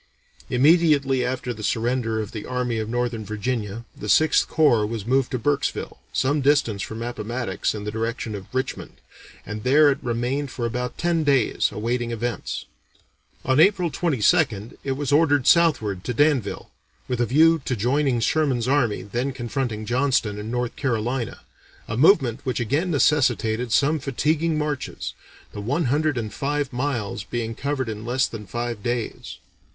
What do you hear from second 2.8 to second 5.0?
Northern Virginia, the Sixth Corps